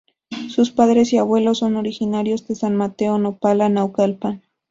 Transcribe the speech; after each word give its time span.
Sus 0.49 0.71
padres 0.71 1.13
y 1.13 1.19
abuelos 1.19 1.59
son 1.59 1.75
originarios 1.75 2.47
de 2.47 2.55
San 2.55 2.75
Mateo 2.75 3.19
Nopala, 3.19 3.69
Naucalpan. 3.69 4.41